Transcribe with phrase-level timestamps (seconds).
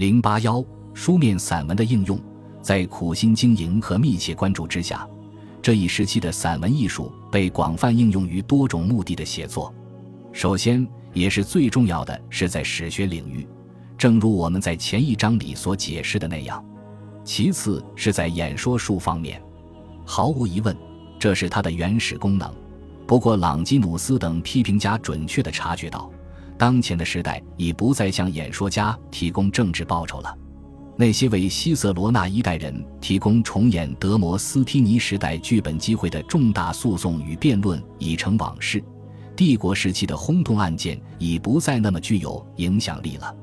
[0.00, 2.18] 零八幺书面散文的应用，
[2.62, 5.06] 在苦心经营和密切关注之下，
[5.60, 9.70] 这一时期的散文艺术被广泛应用于多种目的的写作。
[10.32, 13.46] 首先，也是最重要的是在史学领域，
[13.98, 16.64] 正如我们在前一章里所解释的那样。
[17.22, 19.38] 其次是在演说术方面，
[20.06, 20.74] 毫无疑问，
[21.18, 22.50] 这是它的原始功能。
[23.06, 26.10] 不过，朗基努斯等批评家准确地察觉到，
[26.60, 30.36] 当前的时代已不再向演说家提供政治报酬了。
[30.94, 38.84] 那些为希瑟罗那一代人提供重演德摩斯提尼时代剧本机会的重大诉讼与辩论已成往事，
[39.34, 43.34] 帝国时期的轰动案件已不再那么具有影响力了。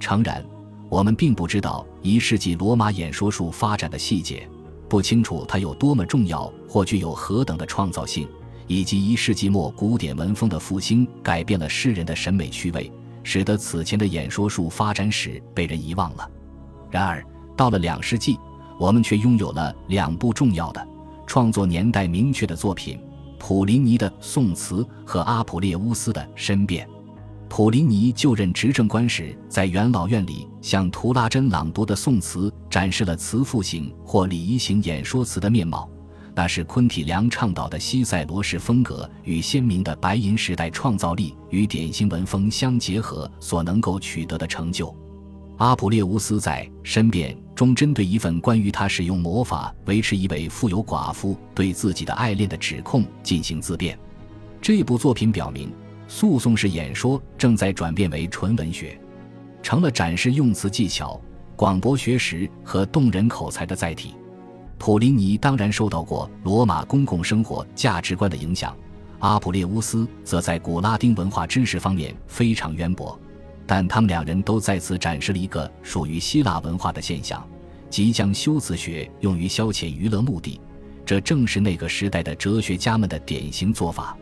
[0.00, 0.42] 诚然。
[0.90, 4.48] 我们并不知道一世纪罗马演说术发展的细节，
[4.88, 8.28] 不清楚它有多么重要或具有何等的创造性，
[8.66, 12.90] 以及一世纪末古典文风的复兴改变了世人的审美趣味，
[13.22, 16.30] 使得此前的演说术发展史被人遗忘了。
[16.90, 17.24] 然而，
[17.56, 18.38] 到了两世纪，
[18.78, 20.88] 我们却拥有了两部重要的、
[21.26, 23.00] 创作年代明确的作品：
[23.38, 26.86] 普林尼的《宋词》和阿普列乌斯的《申辩》。
[27.48, 35.88] 普林尼就任执政官时，在元老院里向图拉真朗读的宋词展示了词赋型或礼仪型演说词的面貌，
[36.34, 44.94] 那是昆体良倡导的西塞罗式风格与鲜明的白银时代创造力与典型文风相结合所能够取得的成就。
[45.58, 53.96] 阿普列乌斯在《申辩》中针对一份关于他使用魔法维持一位富有寡妇对自己的爱恋的指控进行自辩。
[54.60, 55.72] 这部作品表明。
[56.06, 58.96] 诉讼式演说正在转变为纯文学，
[59.62, 61.18] 成了展示用词技巧、
[61.56, 64.14] 广博学识和动人口才的载体。
[64.78, 68.76] 普林尼当然受到过罗马公共生活价值观的影响，
[69.20, 73.18] 阿普列乌斯则在古拉丁文化知识方面非常渊博。
[73.66, 77.46] 但他们两人都再次展示了一个属于希腊文化的现象，
[77.88, 80.60] 即将修辞学用于消遣娱乐目的。
[81.06, 84.16] 这正是那个时代的哲学家们的典型做法。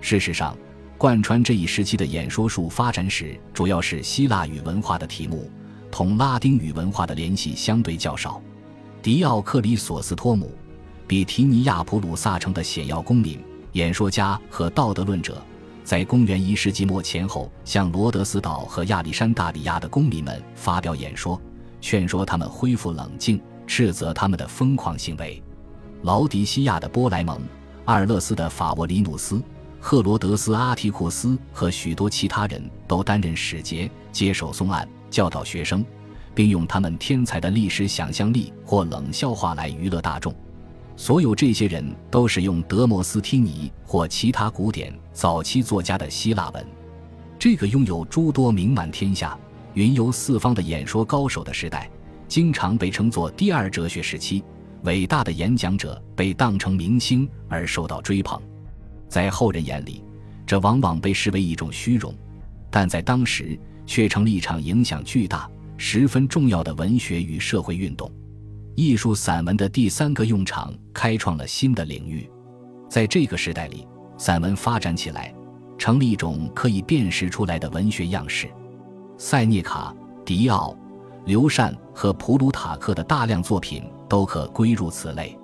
[0.00, 0.56] 事实上。
[0.96, 5.48] 贯穿这一时期的演说术发展史，主要是希腊语文化的题目，
[5.92, 8.42] 同拉丁语文化的联系相对较少。
[9.08, 10.52] 迪奥克里索斯托姆，
[11.06, 13.42] 比提尼亚普鲁萨城的显要公民、
[13.72, 15.42] 演说家和道德论者，
[15.82, 21.40] 在公元一世纪末前后，向罗德斯岛和亚历山大里亚的公民们发表演说，
[21.80, 25.42] 劝说他们恢复冷静，斥责他们的疯狂行为。
[26.02, 27.40] 劳迪西亚的波莱蒙，
[27.86, 29.42] 阿尔勒斯的法沃里努斯。
[29.80, 35.82] 赫罗德斯、阿提库斯和许多其他人都担任使节，接手送案，教导学生，
[36.38, 40.32] 并用他们天才的历史想象力或冷笑话来娱乐大众。
[40.96, 46.64] 所有这些人都使用德摩斯提尼或其他古典早期作家的希腊文。
[47.40, 49.36] 这个拥有诸多名满天下、
[49.74, 51.90] 云游四方的演说高手的时代，
[52.28, 54.44] 经常被称作第二哲学时期。
[54.84, 58.40] 伟大的演讲者被当成明星而受到追捧。
[59.08, 60.04] 在后人眼里，
[60.46, 62.14] 这往往被视为一种虚荣，
[62.70, 68.10] 但在当时却成了一场影响巨大、十分重要的文学与社会运动。
[68.74, 72.28] 艺术散文的第三个用场开创了新的领域。
[72.90, 73.86] 在这个时代里，
[74.18, 75.34] 散文发展起来，
[75.78, 78.48] 成了一种可以辨识出来的文学样式。
[79.16, 79.94] 塞涅卡、
[80.24, 80.76] 迪奥、
[81.24, 85.38] 刘禅和普鲁塔克的大量作品都可归入此类。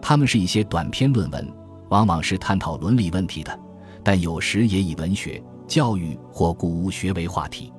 [0.00, 1.52] 他们是一些短篇论文。
[1.88, 3.60] 往往是探讨伦理问题的，
[4.02, 7.70] 但有时也以文学、教育或古物学为话题。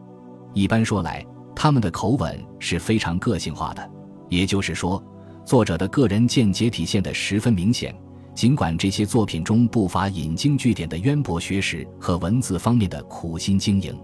[0.54, 1.26] 一般说来，
[1.56, 3.90] 他们的口吻是非常个性化的，
[4.30, 5.02] 也就是说，
[5.46, 7.96] 作者的个人见解体现得十分明显。
[8.36, 13.96] 尽管这些作品中不乏引经据典的渊博学识和文字方面的苦心经营，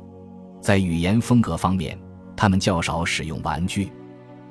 [0.61, 1.97] 在语言风格方面，
[2.37, 3.91] 他们较少使用玩具。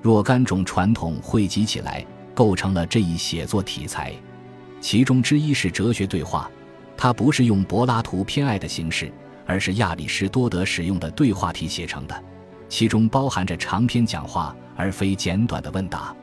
[0.02, 2.04] 若干种传统汇集起来，
[2.34, 4.12] 构成了这一写作题材。
[4.80, 6.50] 其中之一是哲学对话，
[6.96, 9.12] 它不是用柏拉图偏爱的形式，
[9.46, 12.24] 而是亚里士多德使用的对话体写成的，
[12.68, 16.14] 其中包含着长篇讲话而非简短的问答。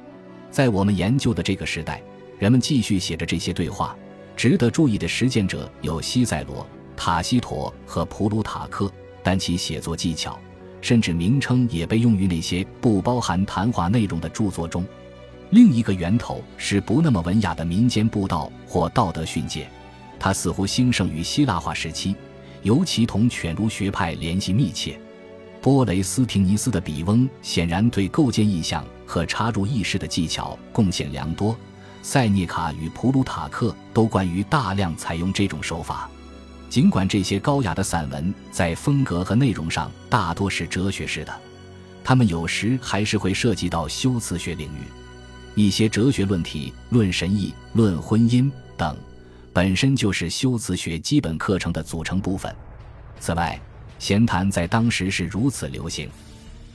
[0.51, 2.01] 在我们研究的这个时代，
[2.39, 3.95] 人们继续写着这些对话。
[4.37, 8.91] 值得注意的实践者有西塞罗、塔西佗和普鲁塔克，
[9.23, 10.37] 但其写作技巧
[10.81, 14.85] 甚至名称也被用于那些不包含谈话内容的著作中。
[15.51, 19.69] 另一个源头是不那么文雅的民间布道或道德训诫，
[20.19, 22.13] 它似乎兴盛于希腊化时期，
[22.61, 24.99] 尤其同犬儒学派联系密切。
[25.65, 31.57] 波雷斯廷尼斯的笔翁显然对构建意象和插入意识的技巧贡献良多。
[32.03, 36.07] 塞涅卡与普鲁塔克都关于大量采用这种手法。
[36.69, 41.35] 尽管这些高雅的散文在风格和内容上大多是哲学式的。
[42.03, 44.83] 他们有时还是会涉及到修辞学领域，
[45.55, 48.95] 一些哲学论题、论神意、论婚姻等，
[49.51, 52.55] 本身就是修辞学基本课程的组成部分。
[53.19, 53.59] 此外，
[53.97, 56.09] 闲谈在当时是如此流行，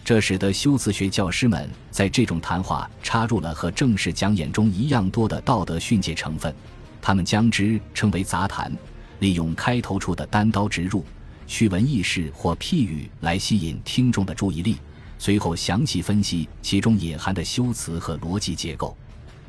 [0.04, 6.54] 这使得修辞学教师们在这种谈话插入了和正式讲演中一样多的道德训诫成分。
[7.02, 8.72] 他们将之称为杂谈，
[9.20, 11.04] 利用开头处的单刀直入、
[11.46, 14.76] 趣闻轶事或譬喻来吸引听众的注意力，
[15.18, 18.96] 随后详细分析其中隐含的修辞和逻辑结构。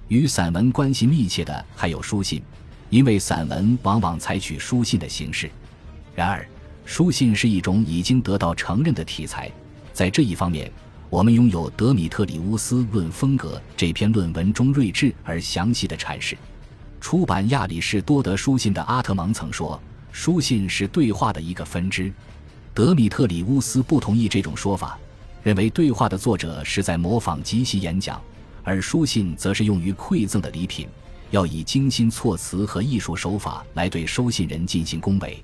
[0.07, 2.41] 与散文关系密切的还有书信，
[2.89, 5.49] 因为散文往往采取书信的形式。
[6.13, 6.45] 然而，
[6.91, 9.49] 书信是一种已经得到承认的题材，
[9.93, 10.69] 在这一方面，
[11.09, 16.37] 我们拥有德米特里乌斯《论风格》这篇论文中睿智而详细的阐释。
[16.99, 22.11] 出版亚里士多德书信的阿特蒙曾说：“书信是对话的一个分支。”
[22.75, 24.99] 德米特里乌斯不同意这种说法，
[25.43, 28.21] 认为对话的作者是在模仿即席演讲，
[28.65, 30.89] 而书信则是用于馈赠的礼品，
[31.29, 35.41] 要以精心措辞和艺术手法来对收信人进行恭维。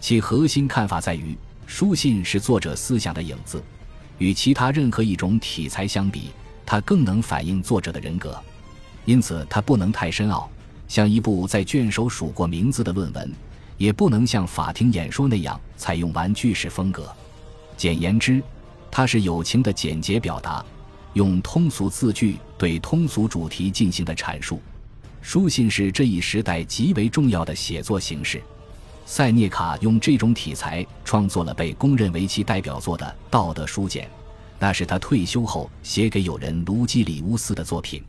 [0.00, 1.36] 其核心看法在于，
[1.66, 3.62] 书信是作者思想的影子，
[4.18, 6.30] 与其他任何一种题材相比，
[6.64, 8.40] 它更能反映作者的人格，
[9.04, 10.48] 因此它不能太深奥。
[10.86, 13.30] 像一部在卷首数过名字的论文，
[13.76, 17.14] 也不能像法庭演说那样采用玩具式风格。
[17.76, 18.42] 简言之，
[18.90, 20.64] 它是友情的简洁表达，
[21.12, 24.62] 用通俗字句对通俗主题进行的阐述。
[25.20, 28.42] 书信是这一时代极为重要的写作形式。
[29.10, 34.04] 塞涅卡用这种题材创作了被公认为其代表作的《道德书简》，
[34.58, 38.04] 那是他退休后写给友人卢基里乌斯的作品。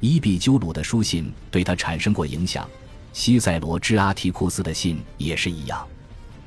[0.00, 2.66] 伊比鸠鲁的书信对他产生过影响，
[3.12, 5.86] 西塞罗之阿提库斯的信也是一样。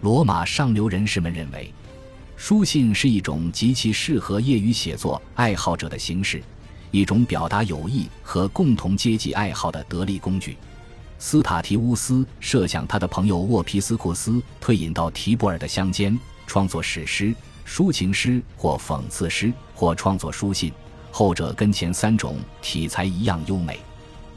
[0.01, 1.72] 罗马上流人士们认为，
[2.36, 6.42] 书信是一种极其适合业余写作爱好者的形式，
[6.90, 10.57] 一种表达友谊和共同阶级爱好的得力工具。
[11.25, 17.33] 斯塔提乌斯设想他的朋友沃皮斯库斯退隐到提布尔的乡间，创作史诗、
[17.65, 20.69] 抒情诗或讽刺诗，或创作书信。
[21.11, 23.79] 后者跟前三种题材一样优美，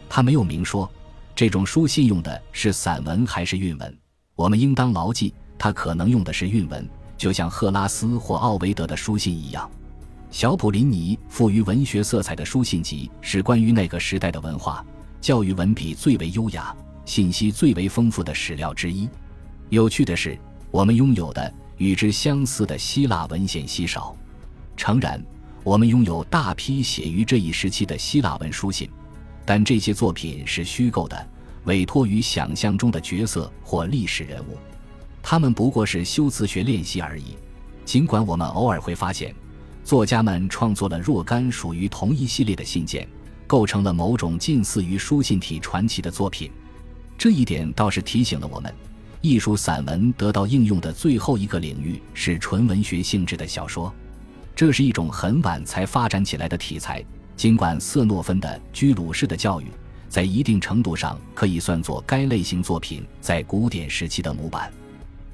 [0.08, 0.88] 他没有明说
[1.34, 3.98] 这种书信用的是散文还是韵文。
[4.36, 6.88] 我们应当牢记，他可能用的是韵文，
[7.18, 9.68] 就像赫拉斯或奥维德的书信一样。
[10.30, 14.86] 小普林尼富于文学色彩的书信集是关于那个时代的文化、
[15.20, 16.74] 教育文笔最为优雅、
[17.04, 19.08] 信息最为丰富的史料之一。
[19.68, 20.38] 有趣的是，
[20.70, 24.16] 我们拥有的与之相似的希腊文献稀少。
[24.76, 25.22] 诚然。
[25.64, 28.88] 我们拥有大批写于这一时期的希腊文书信，
[29.44, 31.28] 但这些作品是虚构的，
[31.64, 34.56] 委托于想象中的角色或历史人物，
[35.20, 37.36] 他们不过是修辞学练习而已。
[37.84, 39.34] 尽管我们偶尔会发现，
[39.82, 43.08] 作家们创作了若干属于同一系列的信件，
[43.46, 46.50] 构成了某种近似于书信体传奇的作品，
[47.16, 48.72] 这一点倒是提醒了我们，
[49.20, 53.92] 艺术散文得到应用的最后一个领域是纯文学性质的小说。
[54.54, 57.04] 这是一种很晚才发展起来的题材。
[57.36, 59.64] 尽管瑟诺芬的《居鲁士的教育》
[60.08, 64.72] 在一定程度上可以算作该类型作品在古典时期的模板，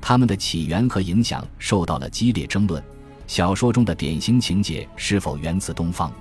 [0.00, 2.82] 它们的起源和影响受到了激烈争论。
[3.28, 6.12] 小说中的典型情节是否源自东方？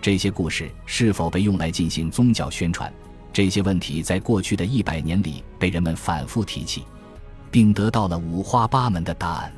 [0.00, 2.92] 这些故事是否被用来进行宗教宣传？
[3.32, 6.84] 这些问题在过去的一百年里被人们反复提起，
[7.50, 9.52] 并得到了五花八门的答案。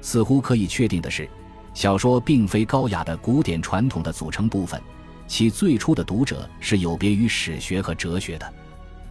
[0.00, 1.28] 似乎可以确定的是。
[1.72, 4.80] 小说并非高雅的古典传统的组成部分，
[5.28, 8.52] 其最初的读者是有别于史学和哲学的。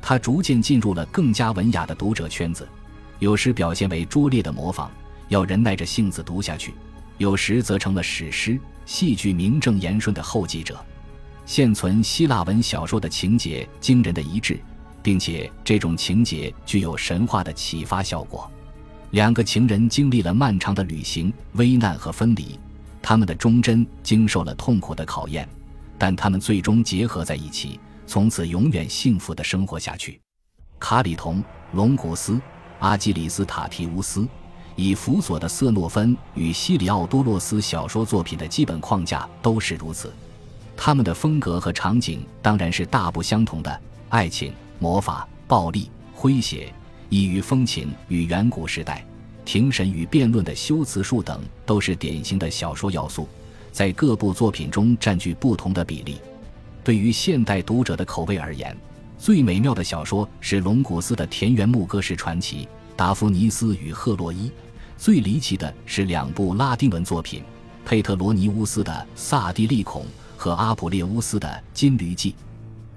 [0.01, 2.67] 它逐渐进入了更加文雅的读者圈子，
[3.19, 4.91] 有时表现为拙劣的模仿，
[5.29, 6.71] 要人耐着性子读下去；
[7.17, 8.59] 有时则成了史诗、
[8.89, 10.83] 戏剧名正言顺的后继者。
[11.45, 14.59] 现存希腊文小说的情节惊人的一致，
[15.03, 18.49] 并且这种情节具有神话的启发效果。
[19.11, 22.59] 两个情人经历了漫长的旅行、危难和分离，
[22.99, 25.47] 他们的忠贞经受了痛苦的考验，
[25.95, 30.19] 但他们最终结合在一起，从此永远幸福的生活下去。
[30.79, 31.43] 卡里同、
[31.73, 32.41] 龙古斯、
[32.79, 34.27] 阿基里斯塔提乌斯，
[34.79, 40.13] 以辅佐的瑟诺芬与西里奥多洛斯小说作品的基本框架都是如此。
[40.77, 46.73] 他们的风格和场景当然是大不相同的：爱情、魔法、暴力、诙谐。
[47.09, 49.03] 异域风情与远古时代、
[49.43, 53.27] 庭审与辩论的修辞术等，都是典型的小说要素，
[53.71, 56.19] 在各部作品中占据不同的比例。
[56.83, 58.77] 对于现代读者的口味而言，
[59.17, 64.47] 最美妙的小说是龙骨斯的田园牧歌式传奇《达芙妮斯与赫洛伊》；
[64.99, 67.41] 最离奇的是两部拉丁文作品，
[67.85, 70.03] 佩特罗尼乌斯的《萨蒂利孔》
[70.35, 72.31] 和阿普列乌斯的《金驴记》。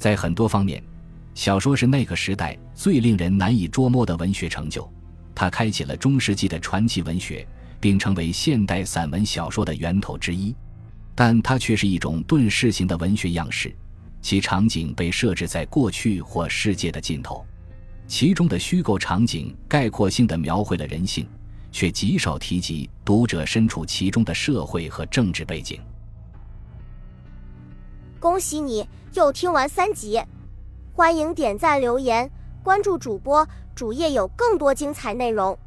[0.00, 0.82] 在很多方面，
[1.32, 4.92] 小说是那个时代最令人难以捉摸的文学成就。
[5.32, 7.46] 它开启了中世纪的传奇文学，
[7.78, 10.52] 并成为现代散文小说的源头之一。
[11.14, 13.72] 但它却是一种遁世型的文学样式，
[14.20, 17.46] 其场景被设置在过去或世界的尽头，
[18.08, 21.24] 其中的虚构场景概括性的描绘了人性，
[21.72, 25.80] 却极少提及读者身处其中的社会和政治背景。
[28.20, 30.22] 恭喜你又听完三集，
[30.92, 32.30] 欢迎点赞、留言、
[32.62, 35.58] 关注主播，主页有更多精彩内容。